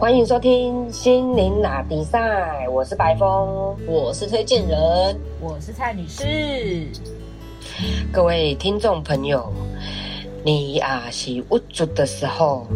[0.00, 6.88] 欢迎收听心灵打比赛，我是白峰，我是推荐人，我是蔡女士。
[8.10, 9.52] 各位听众朋友，
[10.42, 12.66] 你啊是无助的时候，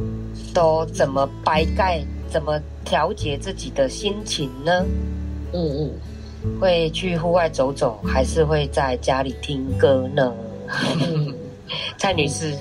[0.53, 2.05] 都怎么摆盖？
[2.29, 4.85] 怎么调节自己的心情呢？
[5.55, 5.91] 嗯
[6.45, 10.31] 嗯，会去户外走走，还是会在家里听歌呢？
[11.97, 12.55] 蔡女士，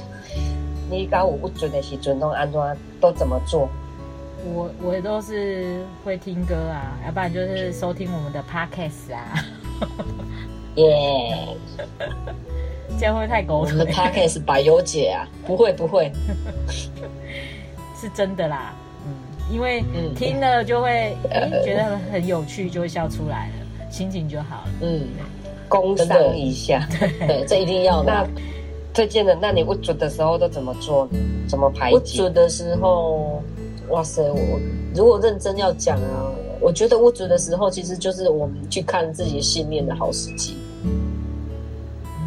[0.89, 3.68] 你搞我不准的时阵，都安装都怎么做？
[4.46, 9.34] 我我都是会听歌啊，要不然就是收听我们的 podcast 啊。
[10.75, 11.56] 耶，
[13.00, 13.71] 这样会太狗腿。
[13.74, 16.11] 我们的 podcast 百优姐啊，不会不会，
[18.00, 18.74] 是真的啦。
[19.06, 19.14] 嗯，
[19.54, 19.84] 因为
[20.15, 21.15] 听了就会
[21.64, 24.71] 觉得很有趣，就会笑出来了，心情就好了。
[24.82, 25.07] 嗯，
[25.70, 26.87] 工商一下，
[27.28, 28.28] 对，这一定要的。
[28.93, 31.20] 推荐的，那你不准的时候都怎么做呢？
[31.48, 31.98] 怎么排解？
[31.98, 33.42] 不准的时候。
[33.94, 34.23] 哇塞！
[34.23, 34.59] 我
[34.95, 40.58] 如果认真要讲啊，我觉得物质的时候，其实就是我们去看自己信念的好时机。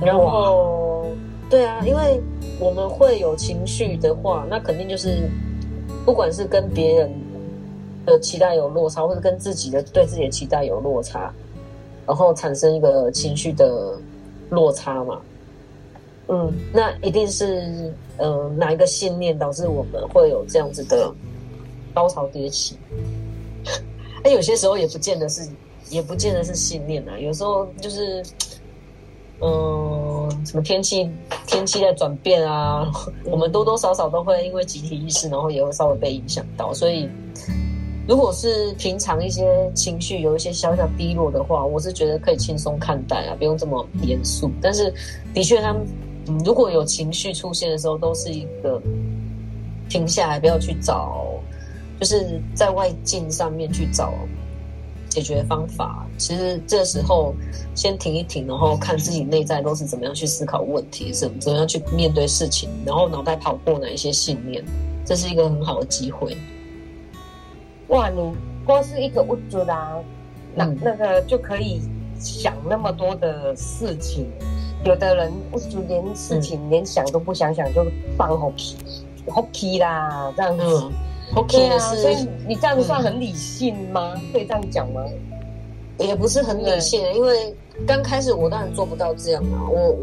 [0.01, 1.07] 然后，
[1.51, 2.21] 对啊，因为
[2.61, 5.29] 我们会有情绪的话，那肯定就是
[6.05, 7.11] 不管是跟别人
[8.05, 11.33] 的期待有落差，或者跟自己的对自己的期待有落差，
[12.07, 13.99] 然后产生一个情绪的
[14.51, 15.21] 落差嘛。
[16.29, 21.13] 嗯，那一定是嗯哪一个信念导致我们会有这样子的。
[21.97, 22.77] 高潮迭起，
[24.23, 25.49] 哎，有些时候也不见得是，
[25.89, 27.19] 也不见得是信念啊。
[27.19, 28.23] 有时候就是，
[29.41, 31.11] 嗯，什么天气
[31.47, 32.87] 天气在转变啊，
[33.25, 36.71] 我们多多少少都会因为集体意识，然后也会稍微被影响到。
[36.75, 37.09] 所以，
[38.07, 44.51] 如果是平常一些情绪有一些小小低落的话，我是觉得可以轻松看待啊，不用这么严肃。
[44.61, 44.93] 但是，
[45.33, 45.83] 的确，他们
[46.45, 48.83] 如果有情绪出现的时候，都是一个
[49.89, 51.36] 停下来，不要去找。
[51.99, 54.13] 就是在外境上面去找
[55.09, 56.07] 解决方法。
[56.19, 57.35] 其实这时候
[57.75, 64.65] 先停一停，然后看自己内在都是怎么样去思考问题，怎怎么样去面对事情，然后脑袋跑过哪一些信念，
[65.05, 66.37] 这是一个很好的机会。
[67.89, 69.97] 哇，你光是一个物主啦，
[70.55, 71.81] 那那个就可以
[72.19, 74.27] 想那么多的事情。
[74.85, 77.85] 有的人物主连事情连想都不想想，就
[78.17, 78.75] 放 hockey
[79.27, 80.91] hockey 啦，这样子。
[81.35, 84.15] OK 啊，所以你这样算很理性吗？
[84.33, 85.03] 可以这样讲吗？
[85.99, 87.55] 也不是很理性，因为
[87.87, 89.69] 刚开始我当然做不到这样啊。
[89.69, 89.97] 我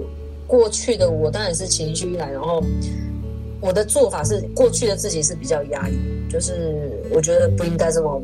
[0.48, 2.62] 过去的我当然是情绪来，然后
[3.62, 5.94] 我的做法是过去的自己是比较压抑，
[6.30, 8.22] 就是我觉得不应该这么，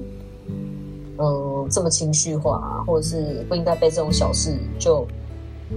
[1.18, 5.08] 嗯，这么情绪化啊，或者是不应该被这种小事就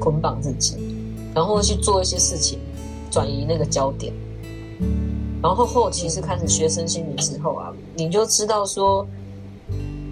[0.00, 0.76] 捆绑自己，
[1.34, 2.58] 然后去做一些事情，
[3.10, 4.12] 转移那个焦点。
[5.42, 9.04] 然后后期是开始学生心理之后啊，你就知道说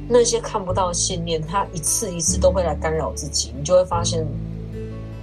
[0.08, 4.26] 那些看不到信念，他一次一次都会来干扰自己，你就会发现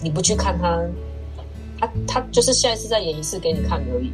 [0.01, 0.81] 你不去看他，
[1.77, 4.13] 他他就是下一次再演一次给你看而已。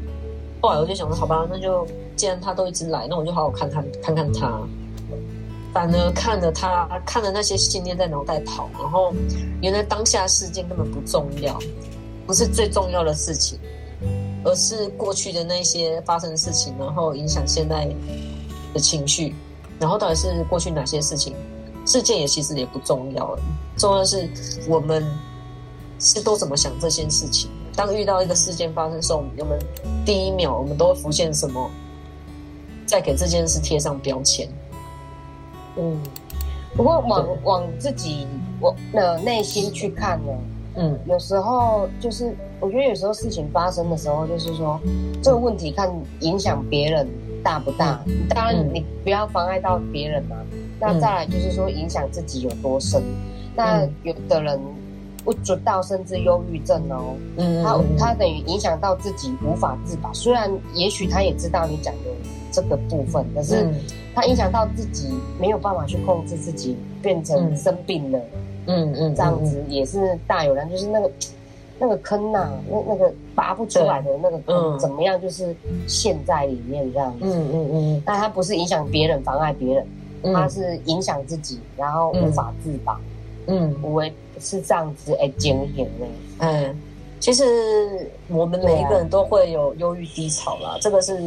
[0.62, 4.60] 后来我就想说，好吧，那就既然他都一直来，那我就好好看看看看他。
[5.74, 9.14] 反而看着他看着那些信念在脑袋跑，然后
[9.62, 11.60] 原来当下事件根本不重要，
[12.26, 13.60] 不是最重要的事情。
[14.44, 17.88] 而是过去的那些发生的事情，然后影响现在
[18.74, 19.34] 的情绪，
[19.80, 21.34] 然后到底是过去哪些事情？
[21.86, 23.42] 事件也其实也不重要了，
[23.78, 24.30] 重要的是
[24.70, 25.06] 我们
[26.00, 27.50] 是都怎么想这件事情。
[27.76, 29.60] 当遇到一个事件发生的时候，我们
[30.06, 31.70] 第一秒我们都会浮现什么？
[32.86, 34.48] 再给这件事贴上标签。
[35.78, 36.00] 嗯，
[36.76, 38.28] 不过往往自己
[38.60, 40.32] 我的内心去看呢。
[40.76, 44.80] 嗯，有时候就是，我觉得有时候事情发生的时候，就是说
[45.22, 45.92] 这个问题看
[46.22, 47.08] 影响别人
[47.44, 48.04] 大不大。
[48.30, 50.36] 当然，你不要妨碍到别人嘛。
[50.80, 53.02] 那再来就是说，影响自己有多深。
[53.56, 54.60] 那有的人
[55.24, 57.14] 不知道，甚至忧郁症哦。
[57.38, 60.12] 嗯他他等于影响到自己无法自拔。
[60.12, 62.10] 虽然也许他也知道你讲的
[62.52, 63.70] 这个部分，可是
[64.16, 68.18] 他影响到自己没有办法去控制自己，变成生病了。
[68.18, 71.12] 嗯嗯嗯，这样子也是大有人，就是那个
[71.80, 75.20] 那个坑呐，那那个拔不出来的那个坑，怎么样？
[75.20, 75.56] 就是
[75.88, 77.26] 陷在里面这样子。
[77.26, 78.04] 嗯嗯嗯。
[78.06, 79.86] 那他不是影响别人，妨碍别人，
[80.34, 83.00] 他是影响自己，然后无法自拔。
[83.48, 84.04] 嗯，我
[84.40, 86.06] 是这样子哎，经验呢。
[86.40, 86.76] 嗯，
[87.20, 87.44] 其实
[88.30, 91.20] 我们每一个人都会有忧郁低潮啦，这个是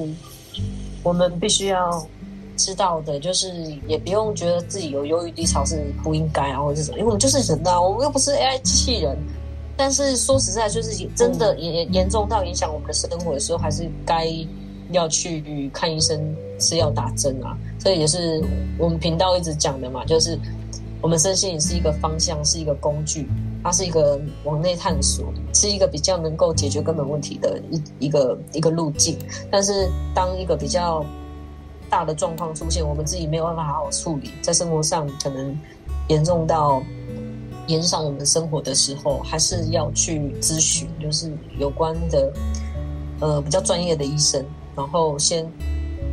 [1.03, 1.91] 我们必须要。
[2.57, 3.53] 知道的，就是
[3.87, 9.17] 也不用觉得自己有忧郁低潮是不应该啊，或者是什么，因为我们就是人啊，我们又不是 AI 机器人。
[9.79, 14.27] 但是说实在，就是真的严严重到影响我们的生活的时候，还是该
[14.91, 17.55] 要去看医生吃药打针啊。
[17.79, 18.43] 这也是
[18.79, 20.39] 我们频道一直讲的嘛，就是
[21.03, 23.29] 我们身心也是一个方向，是一个工具，
[23.63, 29.19] 它是一个往内探索，是一个比较能够解决根本问题的一一个一个路径。
[29.51, 31.05] 但是当一个比较
[31.97, 35.59] 大的状况出现，我们自己没有办法好好处理，在生活上可能
[36.09, 36.83] 严重到
[37.69, 42.31] 影响我们生活的时候，还是要去咨询，就是有关的
[43.19, 44.45] 呃比较专业的医生，
[44.77, 45.51] 然后先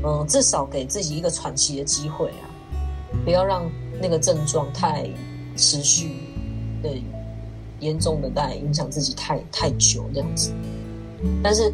[0.05, 2.47] 嗯至少给自己一个喘息的机会啊，
[3.25, 3.69] 不要让
[4.01, 5.05] 那个症状太
[5.57, 6.15] 持续，
[6.81, 7.03] 对
[7.81, 10.53] 严重的带影响自己太太久这样子，
[11.43, 11.73] 但是。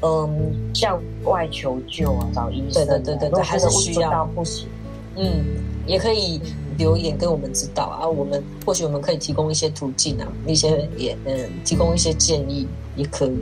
[0.00, 2.86] 嗯，向外求救啊，找医生。
[2.86, 4.68] 对对对对对，还是需要不行。
[5.16, 5.44] 嗯，
[5.86, 6.40] 也可以
[6.76, 13.38] 留言给我们知道啊，我们或许我们可以提供一些途径啊，一些也嗯，提供一些建议也可以。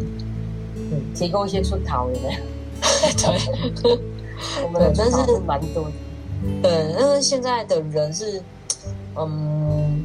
[0.76, 2.14] 嗯，提供一些出逃的。
[3.82, 3.99] 对，
[4.62, 5.91] 我们但是蛮多的。
[6.62, 8.41] 对，因为现在的人是，
[9.17, 10.02] 嗯，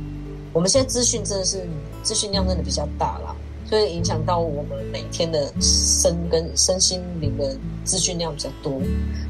[0.52, 1.68] 我们现在资讯真的是
[2.02, 3.36] 资讯量真的比较大了。
[3.72, 8.74] 所以影响到我们每天的身跟身心灵的资讯量比较多，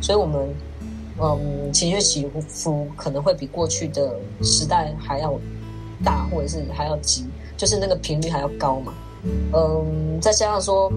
[0.01, 0.49] 所以我们
[1.21, 5.39] 嗯情绪起伏可能会比过去的时代还要
[6.03, 8.95] 大，或者是还要急，就是那个频率还要高嘛。
[9.53, 10.91] 嗯，再加上说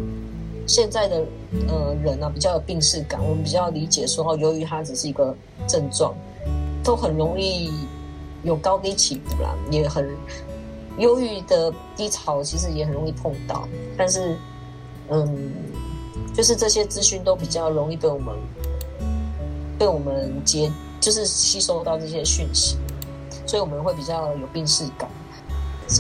[0.67, 1.23] 现在的
[1.69, 5.37] 呃人呢比较有病视感，我们比较理解说，由于它只是一个
[5.69, 6.15] 症状，
[6.83, 7.71] 都很容易
[8.43, 10.09] 有高低起伏啦，也很。
[10.99, 14.37] 忧郁的低潮其实也很容易碰到，但是，
[15.09, 15.53] 嗯，
[16.33, 18.35] 就是这些资讯都比较容易被我们
[19.79, 20.71] 被我们接，
[21.01, 22.77] 就是吸收到这些讯息，
[23.47, 25.09] 所以我们会比较有病视感。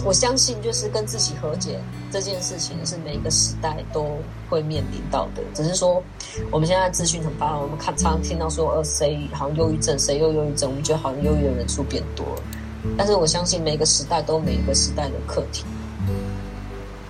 [0.02, 1.78] 我相信，就是跟自己和解
[2.10, 4.06] 这件事情是每一个时代都
[4.48, 6.02] 会面临到的，只是说
[6.50, 12.42] 我们现在资讯很发达，我们看常常听到说，呃，谁好像忧郁症，谁又忧郁症，我们觉得好像忧郁的人数变多了。
[12.96, 15.64] 但是我相信每个时代都有每一个时代的课题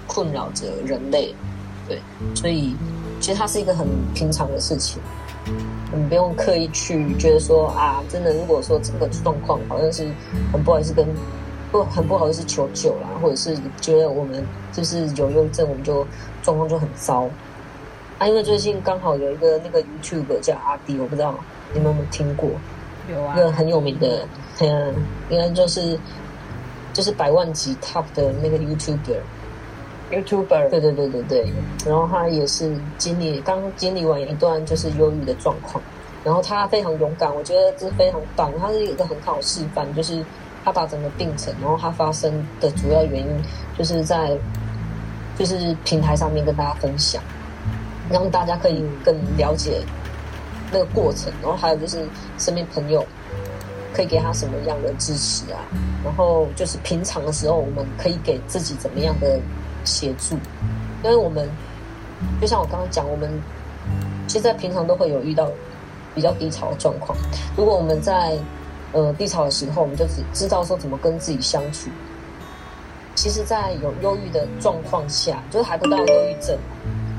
[0.07, 1.35] 困扰着人类，
[1.89, 2.01] 对，
[2.35, 2.77] 所以
[3.21, 5.03] 其实它是一个很平常的事情，
[5.91, 10.07] 我们不用刻意去觉得说啊，真的，如果说这个状况好像是
[10.53, 11.07] 很不好意思跟
[11.73, 16.07] 不很不好意思求救啦，或者是觉得我们就是有忧郁症，我们就
[16.43, 17.29] 状况就很糟
[18.19, 18.29] 啊。
[18.29, 21.35] 因为最近刚好有一个那个 YouTube 叫阿迪，我不知道
[21.73, 22.49] 你们有没有听过，
[23.13, 24.27] 有啊，一个很有名的。
[24.61, 24.95] 嗯，
[25.31, 25.99] 应该就是
[26.93, 31.53] 就是百万级 top 的那个 YouTuber，YouTuber，对对对对对。
[31.85, 35.83] 然后他也是经历刚经历完一段就是忧郁的状况，
[36.23, 38.53] 然后他非常勇敢，我觉得这非常棒。
[38.61, 40.25] 他是一个很好示范，就是
[40.65, 43.29] 他把整个病程，然后他发生的主要原因，
[43.77, 44.37] 就是在
[45.37, 47.21] 就是平台上面跟大家分享，
[48.09, 49.83] 让大家可以更了解
[50.75, 51.33] 那个过程。
[51.41, 52.05] 然后还有就是
[52.37, 53.07] 身边朋友。
[53.97, 55.61] 可以给他什么样的支持啊？
[56.03, 59.39] 然后就是平常的时候，我们可以给自己怎么样的
[59.85, 60.35] 协助？
[61.05, 61.49] 因为我们
[62.41, 63.31] 就像我刚刚讲，我们
[64.27, 65.49] 其实，在平常都会有遇到
[66.13, 67.17] 比较低潮的状况。
[67.57, 68.37] 如果我们在
[68.91, 71.89] 呃低潮的时候，我们就只知道说怎么跟自己相处。
[73.15, 76.59] 其实，在有忧郁的状况下，就是还不到忧郁症，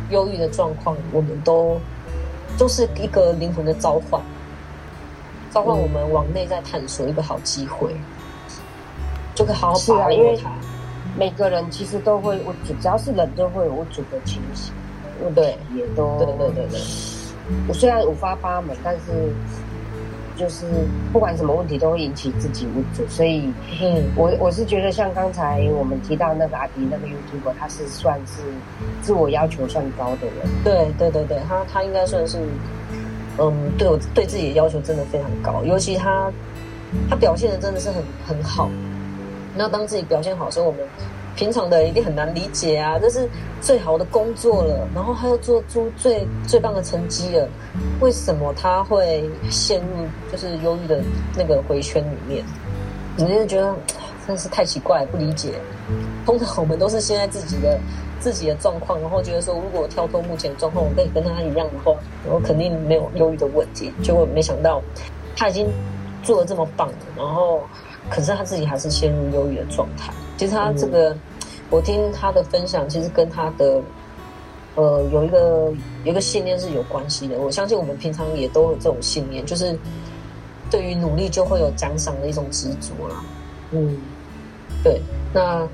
[0.10, 1.80] 忧郁的状况，我们都
[2.58, 4.22] 都是一个灵魂的召唤。
[5.52, 7.96] 召唤我们往内在探索一个好机会，
[9.34, 10.52] 就可以好好把握它。
[11.18, 14.74] 每个人其实都会，我只要是人都会有无主的情绪，
[15.34, 16.82] 对，也都对对对对。
[17.70, 19.32] 我虽然五花八门，但是
[20.36, 20.66] 就是
[21.12, 23.52] 不管什么问题都会引起自己无助，所以，
[23.82, 28.42] 嗯，我我是觉得像刚才我们提到那个阿迪那个 YouTube，他是算是
[29.02, 30.36] 自我要求算高的人。
[30.64, 32.40] 对对对对，他他应该算是。
[33.38, 36.32] 嗯，对我对自己的要求真的非常高，尤其他
[37.10, 38.70] 他表现的真的是很很好。
[39.54, 40.80] 那当自己表现好的时候，我们
[41.36, 43.28] 平常的一定很难理解啊，这是
[43.62, 47.48] 最好的工作了，然后他又做出最最棒的成绩了，
[48.00, 51.02] 为什么他会陷入就是忧郁的
[51.38, 52.44] 那个回圈里面？
[53.18, 53.76] 你就觉得
[54.28, 55.54] 真是太奇怪，不理解。
[56.26, 57.80] 通常我们都是现在自己的。
[58.18, 61.94] 自己的状况，然后觉得说，如果我跳脱目前的状况，我可以跟他一样的话，
[62.28, 63.94] 我肯定没有忧郁的问题。
[64.02, 64.82] 结果没想到，
[65.36, 65.68] 他已经
[66.24, 67.62] 做的这么棒了，然后
[68.10, 70.14] 可是他自己还是陷入忧郁的状态。
[70.38, 71.16] 其实他这个，
[71.70, 73.82] 我听他的分享，其实跟他的
[74.76, 77.38] 呃有一个有一个信念是有关系的。
[77.38, 79.78] 我相信我们平常也都有这种信念，就是
[80.70, 83.24] 对于努力就会有奖赏的一种执着啦。
[83.72, 83.98] 嗯，
[84.84, 85.02] 对，
[85.34, 85.68] 那。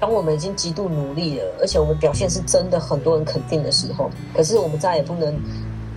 [0.00, 5.32] 当我们已经极度努力了，而且我们表现是真的很多人肯定的时候，可是我们再也不能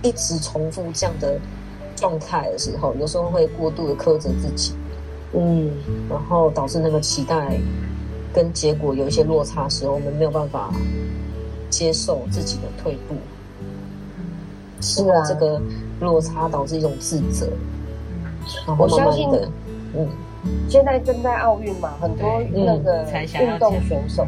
[0.00, 1.36] 一直重复这样的
[1.96, 4.74] 状态的时候，有时候会过度的苛责自己，
[5.36, 5.70] 嗯，
[6.10, 7.58] 然后导致那个期待
[8.32, 10.72] 跟结果有一些落差时候，我们没有办法
[11.70, 13.14] 接受自己的退步，
[14.80, 15.60] 是啊，这个
[16.00, 17.48] 落差导致一种自责，
[18.78, 19.28] 我相信，
[19.94, 20.08] 嗯，
[20.68, 23.04] 现在正在奥运嘛，很多那个
[23.40, 24.26] 运动选手，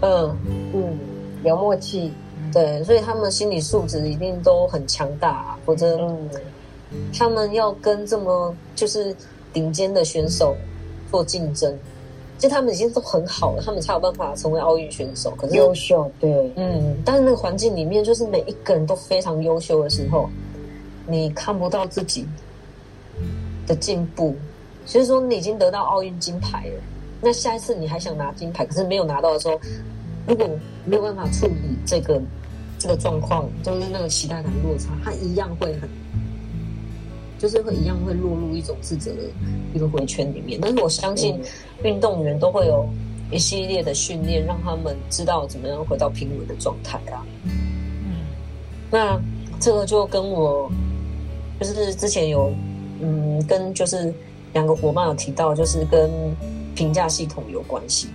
[0.00, 0.36] 嗯。
[0.74, 0.98] 嗯，
[1.44, 2.12] 有默契。
[2.52, 5.98] 对，所以他们心理素质一定都很强大，或者
[7.16, 9.14] 他们要跟这么就是
[9.52, 10.56] 顶尖的选手
[11.10, 11.76] 做竞争，
[12.38, 15.30] 就他们已经都很好了，他们才有办法成为奥运选手。
[15.36, 20.28] 可是优秀，对，嗯，但是那个环境里面，就是每一个人都非常优秀的时候，
[21.06, 22.26] 你看不到自己
[23.66, 24.34] 的进步。
[24.84, 26.82] 所以说，你已经得到奥运金牌了，
[27.20, 29.60] 那下一次你还想拿金牌，可是没有拿到的时候，
[30.26, 30.48] 如果
[30.84, 32.20] 没有办法处理这个。
[32.80, 35.90] 这个状况就是那个期待感落差，它一样会很，
[37.38, 39.22] 就是会一样会落入一种自责的
[39.72, 40.58] 一个回圈里面。
[40.60, 41.40] 但是我相信
[41.82, 42.86] 运动员都会有
[43.30, 47.24] 一系列的训练，让他们知道怎么样回到平稳的状态啊。
[47.44, 48.26] 嗯，
[48.90, 49.20] 那
[49.60, 50.70] 这个就跟我
[51.60, 52.52] 就是之前有
[53.00, 54.12] 嗯跟就是
[54.52, 56.10] 两个伙伴有提到，就是跟
[56.74, 58.08] 评价系统有关系。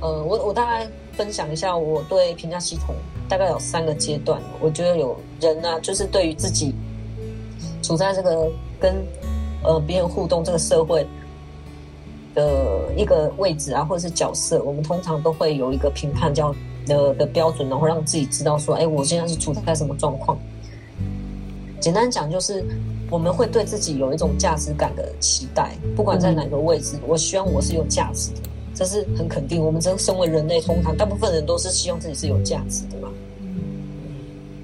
[0.00, 2.94] 呃，我我大概分享一下我对评价系统。
[3.26, 6.74] 大概有三个阶段，我觉得有人呢，就是对于自己
[7.84, 8.50] 处在这个
[8.80, 8.94] 跟
[9.62, 11.06] 呃别人互动这个社会
[12.34, 16.54] 的一个位置啊，或者是角色，我们通常都会有一个评判叫
[16.86, 20.38] 的的标准，然后让自己知道说，哎，我现在是处在什么状况。
[21.80, 22.64] 简单讲，就是
[23.10, 29.62] 我们会对自己有一种价值感的期待，不管在哪个位置，我希望我是有价值的，这是很肯定。
[29.62, 33.10] 我们这身为人类，通常大部分人都是希望自己是有价值的嘛。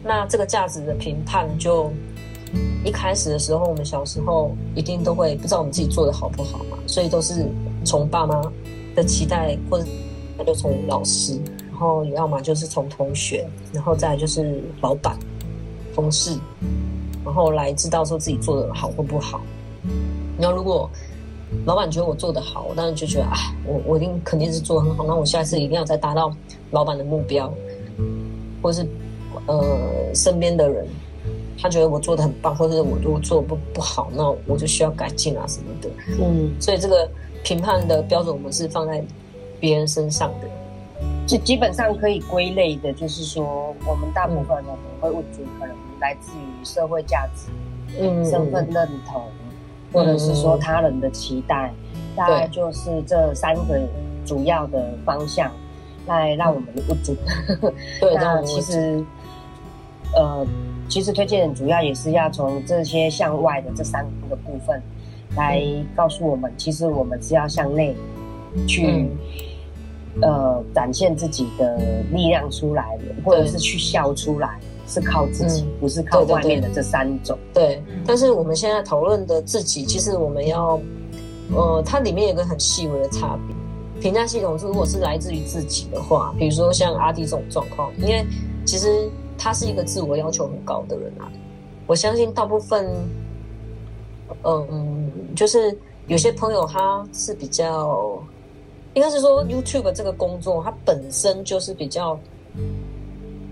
[0.02, 1.92] 那这个价值的评判，就
[2.84, 7.46] 一开始的时候，我们小时候一定都会不知道我们自己做的好不好嘛，所以都是
[7.84, 8.40] 从爸妈
[8.94, 9.84] 的期待，或者
[10.38, 15.18] 那就从老师，然后要么就是从同学，然后再就是老板、
[15.94, 16.38] 同事，
[17.24, 19.40] 然后来知道说自己做的好或不好。
[20.38, 20.88] 然后如果
[21.66, 26.34] 老板觉得我做的好，我当然就觉得啊，我我一定肯定是做的很好，那我下次一定要再达到
[26.70, 27.52] 老板的目标，
[28.62, 28.86] 或是。
[29.46, 29.58] 呃，
[30.14, 30.86] 身边的人，
[31.60, 35.90] 他觉得我做的很棒，或者我如果做不不好，那我就需要改进啊什么的。
[36.18, 37.08] 嗯，所以这个
[37.44, 39.02] 评判的标准，我们是放在
[39.58, 40.48] 别人身上的。
[41.26, 47.50] 就基本上可以归类的，就是说，我们大部分的会物质可能来自于社会价值、
[48.00, 49.22] 嗯，身份认同，
[49.92, 51.72] 或者是说他人的期待，
[52.16, 53.80] 大概就是这三个
[54.24, 55.52] 主要的方向，
[56.06, 57.14] 来让我们物质。
[58.00, 59.04] 对，那其实。
[60.12, 60.44] 呃，
[60.90, 64.82] 其实推荐人主要也是要从这些向外的这三个部分
[65.36, 65.62] 来
[65.94, 67.94] 告诉我们，其实我们是要向内
[68.66, 69.08] 去
[70.20, 71.78] 呃展现自己的
[72.12, 77.38] 力量出来，或者是去笑出来，是靠自己，不是靠外面的这三种。
[77.54, 80.80] 对，但是我们现在讨论的自己，其实我们要
[81.54, 83.54] 呃，它里面有个很细微的差别。
[84.02, 88.26] 评价系统是如果是来自于自己的话，比如说像阿弟这种状况，因为
[88.66, 89.08] 其实。
[89.42, 91.32] 他是一个自我要求很高的人啊，
[91.86, 92.86] 我相信大部分，
[94.44, 95.74] 嗯，就是
[96.08, 98.22] 有些朋友他是比较，
[98.92, 102.20] 应该是说 YouTube 这个工作，它本身就是比较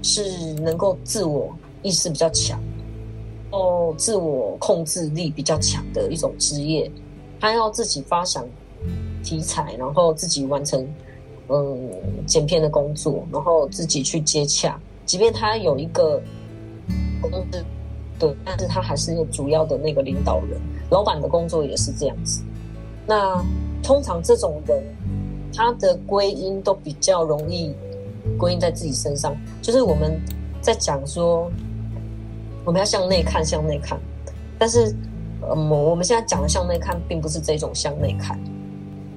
[0.02, 2.61] 是能够自我意识比较强，
[3.50, 6.90] 哦，自我控制力比较强的一种职业，
[7.40, 8.47] 他要自己发想
[9.25, 10.87] 题材，然后自己完成
[11.49, 11.90] 嗯
[12.26, 14.78] 剪片的工作，然后自己去接洽。
[15.09, 16.21] 即便他有一个
[17.23, 17.65] 公司，
[18.19, 20.61] 对，但是他还是主要的那个领导人，
[20.91, 22.45] 老板的工作也是这样子。
[23.07, 23.43] 那
[23.83, 24.85] 通常这种人，
[25.55, 27.75] 他的归因都比较容易
[28.37, 29.35] 归因在自己身上。
[29.62, 30.21] 就是我们
[30.61, 31.50] 在讲说，
[32.67, 33.99] 我们要向内看，向内看。
[34.59, 34.95] 但是，
[35.41, 38.38] 嗯，我们现在讲的向内看，并不是这种向内看。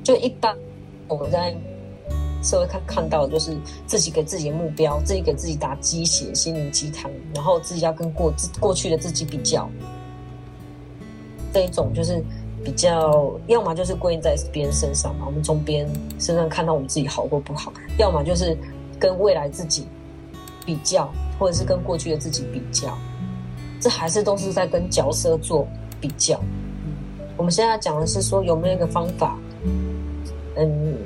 [0.05, 0.57] 就一般
[1.10, 1.53] 我们在。
[2.41, 3.55] 社会看看到的就是
[3.86, 9.69] 自己给自己的目标，自己给自己打鸡血、心灵鸡汤，然后自己要跟过自过去的自己比较，
[11.53, 12.24] 这一种就是
[12.63, 18.57] 比较，要么就是归因在别人身上嘛，我们从别人身上看到我们自己好或不好；要么就是
[19.00, 19.86] 跟未来自己
[20.65, 22.98] 比较，或者是跟过去的自己比较，
[23.79, 25.67] 这还是都是在跟角色做
[26.00, 26.41] 比较。
[27.38, 29.38] 我们现在讲的是说有没有一个方法，
[30.55, 30.98] 嗯。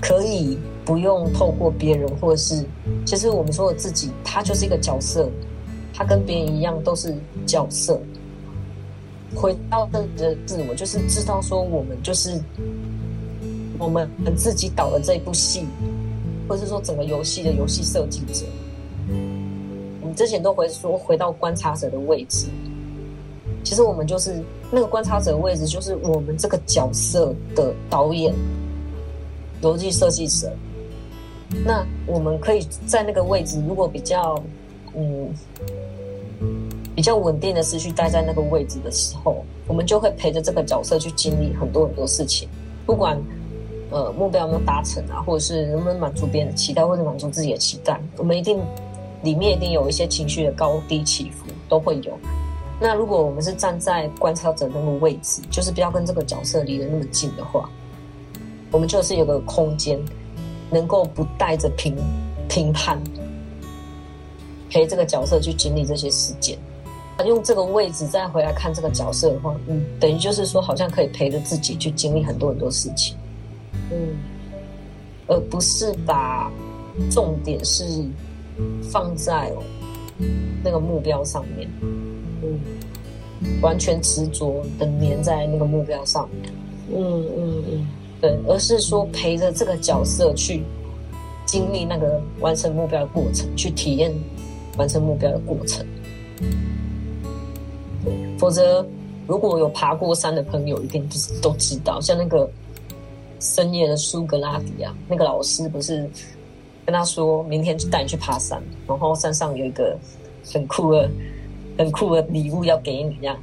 [0.00, 2.64] 可以不用透过别人，或者是
[3.04, 5.28] 其实我们说的自己，他就是一个角色，
[5.92, 7.14] 他跟别人一样都是
[7.46, 8.00] 角色。
[9.34, 12.40] 回到这的自我，就是知道说我们就是
[13.78, 15.66] 我们自己导的这一部戏，
[16.48, 18.46] 或者是说整个游戏的游戏设计者。
[20.00, 22.46] 我们之前都会说回到观察者的位置，
[23.62, 28.34] 其实我们就是那个观察者的位置，就是我们这个角色的导演、
[29.62, 30.52] 逻辑设计者。
[31.64, 34.38] 那我们可以在那个位置，如果比较
[34.94, 35.32] 嗯
[36.94, 42.48] 比较稳定的思绪待在那个位置的时候，我们就会陪着这个角色去经历很多很多事情，
[42.84, 43.18] 不管
[43.90, 48.60] 呃目标有没有达成啊，或者是能不能满足别人的期待，或者满足自己的期待，我们一定
[49.22, 52.12] 里面一定有一些情绪的高低起伏都会有。
[52.78, 57.70] 那如果我们是站在观察者那个位置，就是不要跟这个角色离得那么近的话，
[58.70, 59.98] 我们就是有个空间。
[60.70, 61.96] 能够不带着评
[62.46, 63.02] 评判，
[64.68, 66.58] 陪这个角色去经历这些事件，
[67.24, 73.16] 用这个位置再回来看这个角色的话，嗯，等于就是说，好像可以陪着自己去经历很多很多事情，
[73.90, 74.14] 嗯，
[75.26, 76.52] 而不是把
[77.10, 78.04] 重点是
[78.92, 79.50] 放在
[80.62, 81.66] 那个目标上面，
[82.42, 82.60] 嗯，
[83.62, 86.52] 完全执着的粘在那个目标上面，
[86.94, 87.88] 嗯嗯嗯。
[88.20, 90.64] 对，而是说陪着这个角色去
[91.46, 94.12] 经历那个完成目标的过程，去体验
[94.76, 95.86] 完成目标的过程。
[98.38, 98.86] 否则，
[99.26, 101.08] 如果有爬过山的朋友，一定
[101.42, 102.48] 都知道，像那个
[103.40, 106.08] 深夜的苏格拉底啊，那个老师不是
[106.86, 109.96] 跟他说明天就带你去爬山，然后山上有一个
[110.52, 111.10] 很酷的、
[111.76, 113.36] 很酷的礼物要给你，这样，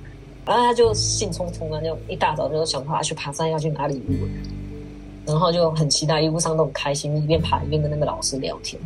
[0.46, 4.14] 然后他就兴冲冲啊，就一大早就想爬去爬山，要去拿礼物。
[5.26, 8.82] 然后就很期待，一路上都很开心，一边爬一边跟那个老师聊天。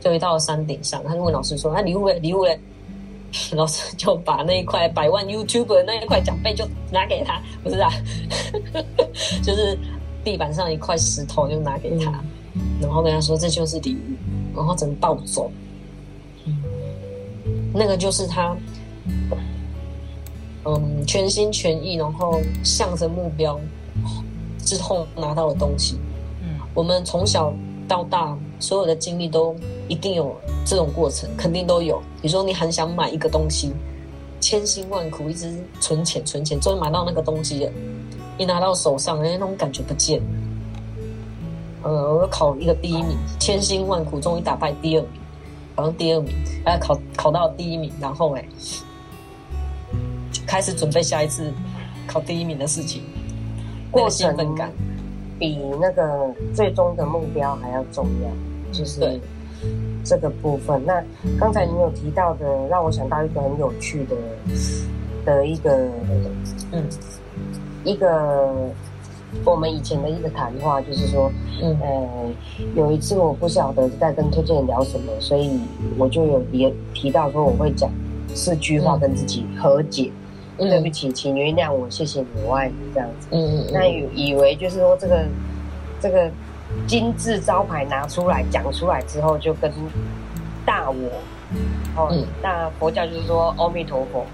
[0.00, 2.18] 就一到山顶上，他就问老师说：“那礼物嘞？
[2.18, 2.58] 礼物嘞？”
[3.52, 7.90] 老师就把那一块百万 YouTube 那一块奖杯就拿给他，不是啊，
[9.42, 9.76] 就是
[10.22, 12.12] 地板上一块石头就拿给他，
[12.80, 13.98] 然后跟他说：“这就是礼物。”
[14.54, 15.50] 然后整个抱走。
[17.72, 18.56] 那个就是他，
[20.64, 23.58] 嗯，全心全意，然后向着目标。
[24.64, 25.98] 之后拿到的东西，
[26.42, 27.52] 嗯，我们从小
[27.86, 29.54] 到大所有的经历都
[29.88, 31.98] 一定有这种过程，肯定都有。
[32.22, 33.72] 比如说你很想买一个东西，
[34.40, 37.72] 千辛万苦一直存钱存钱，终于买到那个东西了，
[38.38, 40.24] 一拿到手上，哎，那种感觉不见了。
[41.82, 45.10] 呃，我考一个第一名，千辛万苦终于打败第二名，
[45.76, 48.44] 考上第二名，哎，考考到第一名，然后哎，
[50.46, 51.52] 开始准备下一次
[52.06, 53.02] 考第一名的事情。
[53.94, 54.70] 过程感
[55.38, 58.28] 比那个最终的目标还要重要，
[58.72, 59.20] 就是
[60.04, 60.84] 这个部分。
[60.84, 61.02] 那
[61.38, 64.16] 刚才你有提到的，让我想到一个很有趣的
[65.24, 65.88] 的一个，
[66.72, 66.84] 嗯，
[67.84, 68.52] 一个
[69.44, 71.30] 我们以前的一个谈话，就是说，
[71.62, 72.30] 嗯，呃，
[72.74, 75.58] 有一次我不晓得在跟推荐人聊什么，所以
[75.96, 77.90] 我就有提提到说我会讲
[78.34, 80.10] 四句话跟自己和解。
[80.56, 83.28] 对不起，请原谅我，谢谢你，我爱你，这样子。
[83.30, 85.24] 嗯嗯那以以为就是说这个
[86.00, 86.30] 这个
[86.86, 89.72] 金字招牌拿出来讲出来之后，就跟
[90.64, 91.10] 大我
[91.96, 92.10] 哦，
[92.42, 94.24] 那佛教就是说阿弥陀佛，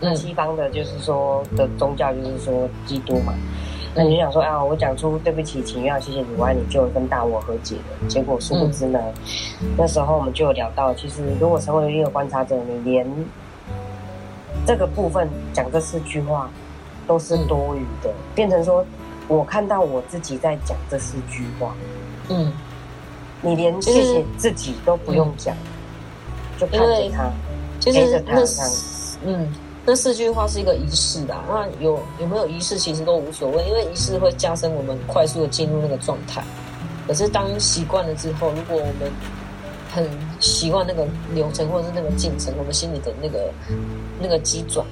[0.00, 3.34] 那西方的就是说的宗教就是说基督嘛。
[3.96, 8.08] 那你就想说啊，我讲出对不起，请原谅，谢谢你，我爱你，就跟大我和解了。
[8.08, 8.98] 结果殊不知呢，
[9.78, 13.06] 那时候我们就有聊到，其实如果成为一个观察者，你连
[14.66, 16.50] 这个部分讲这四句话
[17.06, 18.84] 都是多余的，变成说，
[19.28, 21.74] 我看到我自己在讲这四句话，
[22.28, 22.52] 嗯，
[23.42, 25.54] 你连谢谢自己都不用讲，
[26.58, 27.30] 就看着他，
[27.78, 28.42] 其实那
[29.26, 29.52] 嗯，
[29.84, 36.42] 那四句话是一个仪式的，那有有没有仪式其实都无所谓，因为仪式会加深我们快速的进入那个状态。
[37.06, 39.12] 可是当习惯了之后，如果我们
[39.94, 40.04] 很
[40.40, 43.48] 习惯那个流程或者是那个进程，我们心里的那个
[44.20, 44.84] 那个机转，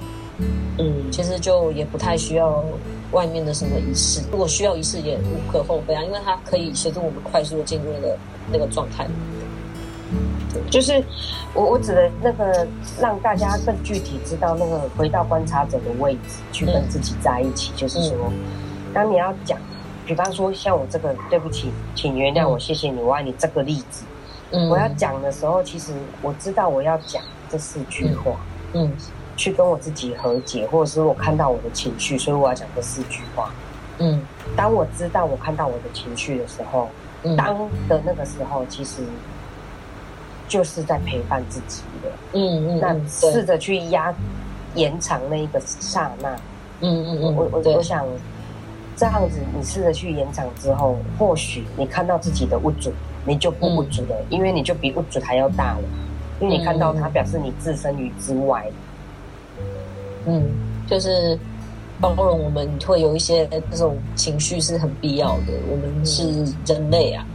[0.77, 2.63] 嗯，其实就也不太需要
[3.11, 4.21] 外面的什么仪式。
[4.31, 8.17] 如果需要仪式，也无可厚非啊，因为它可以协助我们快速的进入那个
[8.53, 9.05] 那个状态。
[10.69, 11.03] 就是
[11.53, 12.65] 我我指的那个，
[13.01, 17.73] 让大家更具体知道那个回到观察者的位置，去跟自己在一起。
[17.75, 18.31] 就是说，
[18.93, 19.59] 当你要讲，
[20.05, 24.05] 比方说像我这个，对不起，请原谅我，谢谢你，我爱你这个例子。
[24.69, 28.33] 我要讲的时候，其实我知道我要讲这四句话，
[28.73, 28.91] 嗯，
[29.35, 33.51] 去跟我自己和解，或者是我看到我的情绪，所以我要讲这四句话，
[33.97, 34.21] 嗯。
[34.55, 36.89] 当我知道我看到我的情绪的时候，
[37.35, 39.01] 当的那个时候，其实
[40.47, 42.79] 就是在陪伴自己的，嗯嗯。
[42.79, 44.13] 那试着去压
[44.75, 46.29] 延长那一个刹那，
[46.81, 48.05] 嗯嗯嗯，我我我想
[48.95, 52.91] 这样子，你试着去延长之后，或许你看到自己的物主，
[53.25, 55.83] 你就不物主了，因为你就比物主还要大了，
[56.39, 58.65] 因为你看到它，表示你置身于之外。
[60.25, 60.43] 嗯，
[60.89, 61.37] 就是
[61.99, 67.25] 包容我们会有一些这种情绪是很必要的，我们是人类啊，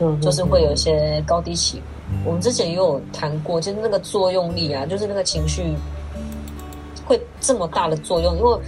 [0.00, 1.84] 嗯，就是会有一些高低起伏。
[2.24, 5.74] 我们之前也有谈过，就是那个作用力啊，就是那个情绪
[7.04, 8.36] 会这么大的作用。
[8.36, 8.58] 因为，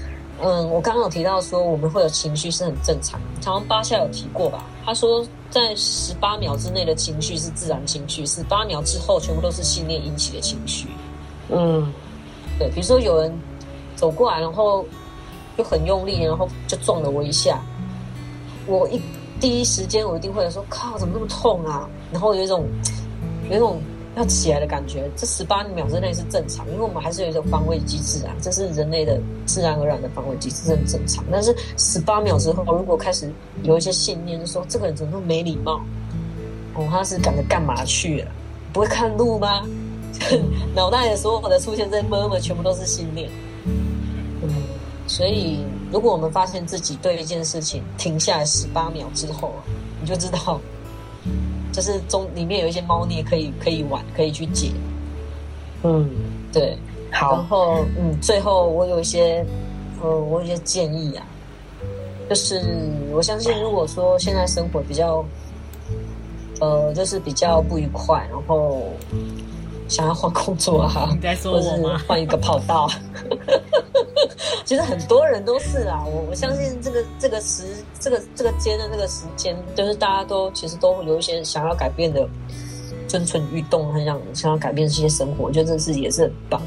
[0.43, 3.19] 嗯，我刚刚有提到说我们会有情绪是很正常。
[3.45, 4.65] 好像巴夏有提过吧？
[4.85, 10.89] 他说在十八秒之内的情绪是自然情绪，十八秒之后全部都是信念引起的情绪。
[11.49, 11.93] 嗯，
[12.59, 12.69] 对。
[12.71, 13.37] 比如说有人
[13.97, 14.87] 走过来，然后
[15.59, 17.61] 就很用力，然后就撞了我一下，
[18.67, 19.01] 我一
[19.41, 22.65] 第一时间我一定会说：“靠，怎么那么痛啊？”然后有一种。
[23.49, 23.83] 有一种
[24.17, 31.25] 要起来的感觉，这十八秒之内是正常，因为我们还是有一种防卫机制啊，这是人类的自然而然的防卫机制，很正常。
[31.31, 33.31] 但是十八秒之后，如果开始
[33.63, 35.81] 有一些信念，就说这个人怎么那么没礼貌，
[36.75, 38.31] 哦，他是赶着干嘛去了？
[38.73, 39.63] 不会看路吗？
[40.75, 43.31] 脑袋的所有的出现这些 murmur 全部都是信念。
[43.65, 44.51] 嗯，
[45.07, 49.55] 所以如果我们发现自己对一件事情停下来十八秒之后，
[50.01, 50.61] 你就知道。
[51.73, 54.71] 就是中里面有一些猫腻可以可以玩，可以去解。
[55.83, 56.09] 嗯，
[56.53, 56.77] 对，
[57.13, 57.33] 好。
[57.33, 59.45] 然后嗯，最后我有一些
[60.03, 61.27] 呃，我有一些建议啊，
[62.29, 62.63] 就是
[63.13, 65.25] 我相信，如果说现在生活比较
[66.61, 68.83] 呃，就是比较不愉快，然后
[69.89, 71.09] 想要换工作啊，
[71.45, 72.89] 或者是换一个跑道。
[74.65, 77.65] 其实很多人都是啊，我我相信这个这个时
[77.99, 82.29] 这个这个间的那个时间，就是大家都其实都有一些想要改变的
[83.09, 86.63] 蠢蠢欲动，很想想要改变这些生活，我觉得这是也是很棒。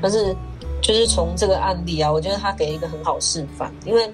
[0.00, 0.34] 但是
[0.82, 4.10] 就是从这个案例啊，我觉得他给一个很好示范，因为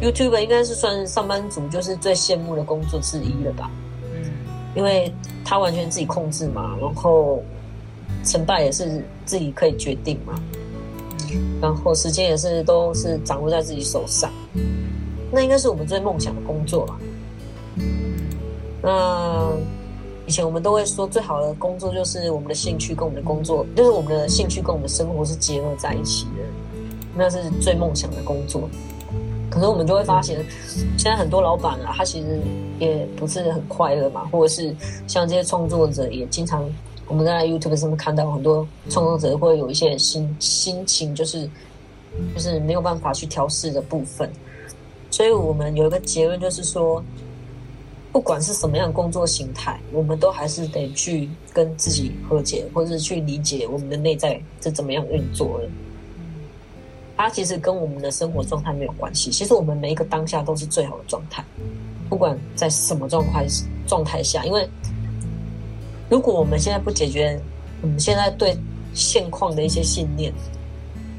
[0.00, 3.70] YouTube 应该是算上班族就是最羡慕的工作之一了吧？
[4.02, 4.32] 嗯，
[4.74, 5.12] 因为
[5.44, 7.42] 他完全自己控制嘛，然后
[8.24, 10.34] 成败也是自己可以决定嘛。
[11.60, 14.30] 然后时间也是都是掌握在自己手上，
[15.32, 16.98] 那应该是我们最梦想的工作吧。
[18.82, 19.50] 那
[20.26, 26.42] 以前我们都会说，最好的工作就是我们的兴趣跟我们的工作，就是我们的兴趣跟我们的生活是结合在一起的，
[27.14, 28.68] 那是最梦想的工作。
[29.50, 30.44] 可是我们就会发现，
[30.98, 32.40] 现在很多老板啊，他其实
[32.78, 34.74] 也不是很快乐嘛，或者是
[35.06, 36.64] 像这些创作者也经常。
[37.06, 41.48] 我们在 YouTube 上面看到很多创作者会有一些心心情，就是
[42.34, 44.30] 就是没有办法去调试的部分，
[45.10, 47.02] 所以我们有一个结论，就是说，
[48.10, 55.68] 不管是什么样工作形态，我们都还是得去跟自己和解，或者是去理解我们的内在是怎么样运作的。
[57.16, 61.44] 它其实跟我们的生活状态没有关系，其实我们每一个当下都是最好的状态，
[62.08, 63.44] 不管在什么状况
[63.86, 64.66] 状态下，因为。
[66.14, 67.36] 如果我们现在不解决
[67.82, 68.56] 我们现在对
[68.92, 70.32] 现况的一些信念，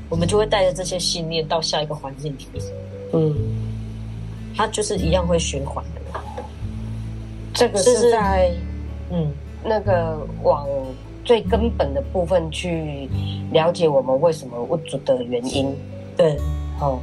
[0.08, 2.64] 我们就会带着这些信念到下一个环境里面。
[3.12, 3.36] 嗯，
[4.56, 6.22] 它就是一样会循环的。
[7.54, 8.54] 这个是在
[9.12, 9.34] 嗯
[9.66, 10.66] 那个往
[11.26, 13.10] 最根本的部分去
[13.52, 15.76] 了解我们为什么不足的原因。
[16.16, 16.38] 对，
[16.80, 17.02] 好，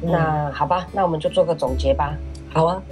[0.00, 2.16] 那好吧，那我们就做个总结吧。
[2.54, 2.82] 好啊。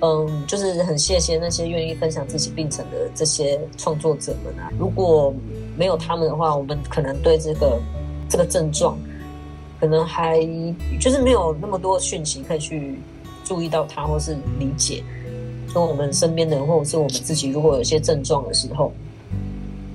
[0.00, 4.70] 嗯，就是很谢谢那些愿意分享自己病程的这些创作者们啊！
[4.78, 5.34] 如果
[5.76, 7.80] 没有他们的话，我们可能对这个
[8.28, 8.96] 这个症状，
[9.80, 10.38] 可能还
[11.00, 12.96] 就是没有那么多讯息可以去
[13.44, 15.02] 注意到它，或是理解。
[15.68, 18.92] 说我们身边的人，或者是我们自己，如果有些症状的时候，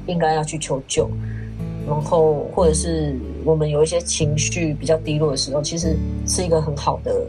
[0.06, 1.10] 应该要去求救。
[1.88, 7.26] 然后，或者是我们有一些情绪比较低落的时候，其实是一个很好的。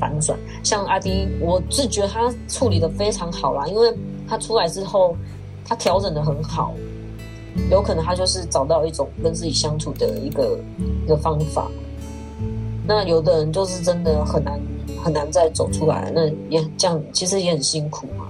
[0.00, 3.94] 反转，像阿迪，我是觉得他处理的非常好啦，因为
[4.26, 5.16] 他出来之后，
[5.64, 6.74] 他调整的很好，
[7.70, 10.58] 有可能他就是找到一种跟自己相处的一个
[11.04, 11.70] 一个方法。
[12.86, 14.60] 那有的人就是真的很难
[15.00, 18.26] 很难再走出来，那也这样，其实也很辛苦嘛。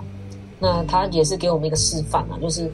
[0.59, 2.71] 那他也是给我们一个示范啊，就是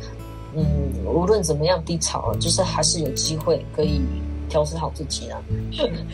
[0.56, 0.64] 嗯，
[1.04, 4.00] 无论怎么样低潮，就是还是有机会可以
[4.48, 5.40] 调试好自己啊。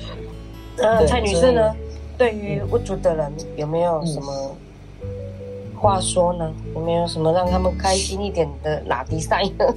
[0.79, 1.75] 呃，蔡女士呢？
[2.19, 4.57] 对于无助的人，有没有什么
[5.75, 6.51] 话说呢？
[6.75, 9.67] 有没有什么让他们开心一点的拉迪赛呢？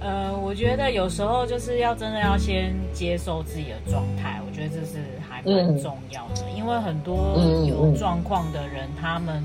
[0.00, 4.98] 呃，我觉得有时候就是要真的要先接受自己的状态，我觉得这是
[5.28, 6.48] 还蛮重要的。
[6.56, 9.42] 因为很多有状况的人，他们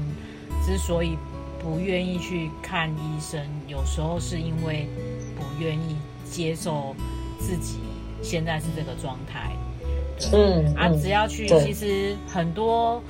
[0.63, 1.17] 之所以
[1.61, 4.87] 不愿意去看医生，有时候是因为
[5.35, 5.95] 不愿意
[6.25, 6.95] 接受
[7.39, 7.79] 自己
[8.23, 9.51] 现在是这个状态。
[10.33, 13.01] 嗯，啊，只要去，其实很多，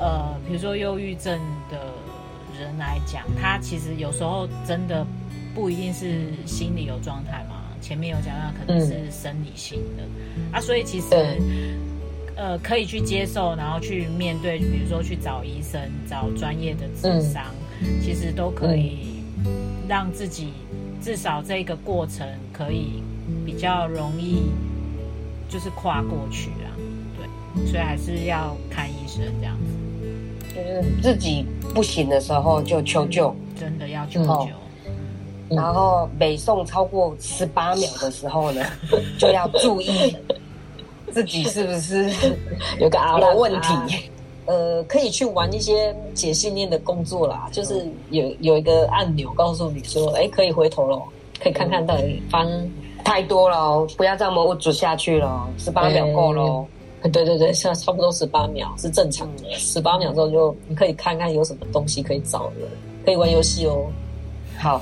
[0.00, 1.38] 呃，比如说忧郁症
[1.70, 1.78] 的
[2.58, 5.06] 人来讲，他其实有时候真的
[5.54, 7.62] 不一定是心理有状态嘛。
[7.80, 10.02] 前面有讲到，可能是生理性的。
[10.56, 11.08] 啊，所以其实
[12.34, 17.44] 呃，可以去接受，然后去面对，比如说去找医生、找专业的智商，
[18.02, 19.22] 其实都可以
[19.88, 20.52] 让自己
[21.02, 23.02] 至少这个过程可以
[23.44, 24.50] 比较容易。
[25.46, 26.66] 就是跨过去啊，
[27.16, 30.52] 对，所以还是要看医生这样子。
[30.52, 34.48] 就是自己不行的时候就求救，真的要求救。
[35.54, 38.64] 然后北送超过十八秒的时候呢，
[39.16, 40.16] 就要注意
[41.12, 42.10] 自己是不是
[42.80, 44.10] 有个有问题。
[44.46, 51.00] 呃，可以去玩一些解信念的工作啦，就是有有一个按钮告诉你说，哎，可以回头了，
[51.42, 52.46] 可以看看到底翻。
[53.04, 55.46] 太多了，不要这么物质下去了。
[55.58, 56.64] 十八秒够了，
[57.02, 59.44] 对对对，现在差不多十八秒是正常的。
[59.58, 62.68] 十八秒之后就你可以看看有什么东西可以找了，
[63.04, 63.84] 可以玩游戏哦。
[64.58, 64.80] 好，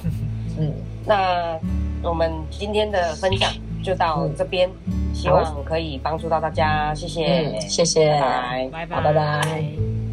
[0.56, 0.72] 嗯，
[1.04, 1.58] 那
[2.04, 3.50] 我们今天的分享
[3.82, 4.70] 就到这边，
[5.12, 8.20] 希望可以帮助到大家，谢谢，谢谢，
[8.70, 10.11] 拜拜，拜拜。